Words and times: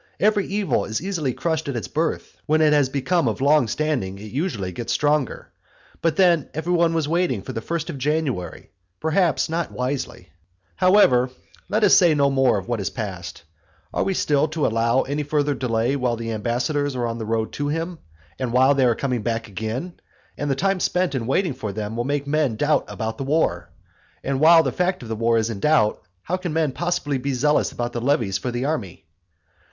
Every 0.19 0.47
evil 0.47 0.85
is 0.85 0.99
easily 0.99 1.31
crushed 1.31 1.67
at 1.67 1.75
its 1.75 1.87
birth, 1.87 2.35
when 2.47 2.59
it 2.59 2.73
has 2.73 2.89
become 2.89 3.27
of 3.27 3.39
long 3.39 3.67
standing, 3.67 4.17
it 4.17 4.31
usually 4.31 4.71
gets 4.71 4.91
stronger. 4.93 5.49
But 6.01 6.15
then 6.15 6.49
everybody 6.55 6.91
was 6.95 7.07
waiting 7.07 7.43
for 7.43 7.53
the 7.53 7.61
first 7.61 7.87
of 7.91 7.99
January, 7.99 8.71
perhaps 8.99 9.47
not 9.47 9.67
very 9.67 9.77
wisely. 9.77 10.17
XII 10.23 10.29
However, 10.77 11.29
let 11.69 11.83
us 11.83 11.93
say 11.93 12.15
no 12.15 12.31
more 12.31 12.57
of 12.57 12.67
what 12.67 12.79
is 12.79 12.89
past. 12.89 13.43
Are 13.93 14.03
we 14.03 14.15
still 14.15 14.47
to 14.47 14.65
allow 14.65 15.03
any 15.03 15.21
further 15.21 15.53
delay 15.53 15.95
while 15.95 16.15
the 16.15 16.31
ambassadors 16.31 16.95
are 16.95 17.05
on 17.05 17.19
their 17.19 17.27
road 17.27 17.51
to 17.53 17.67
him? 17.67 17.99
and 18.39 18.51
while 18.51 18.73
they 18.73 18.85
are 18.85 18.95
coming 18.95 19.21
back 19.21 19.47
again? 19.49 19.99
and 20.35 20.49
the 20.49 20.55
time 20.55 20.79
spent 20.79 21.13
in 21.13 21.27
waiting 21.27 21.53
for 21.53 21.71
them 21.73 21.95
will 21.95 22.05
make 22.05 22.25
men 22.25 22.55
doubt 22.55 22.85
about 22.87 23.19
the 23.19 23.23
war. 23.23 23.69
And 24.23 24.39
while 24.39 24.63
the 24.63 24.71
fact 24.71 25.03
of 25.03 25.09
the 25.09 25.15
war 25.15 25.37
is 25.37 25.51
in 25.51 25.59
doubt, 25.59 26.01
how 26.23 26.37
can 26.37 26.53
men 26.53 26.71
possibly 26.71 27.19
be 27.19 27.35
zealous 27.35 27.71
about 27.71 27.93
the 27.93 28.01
levies 28.01 28.39
for 28.39 28.49
the 28.49 28.65
army? 28.65 29.05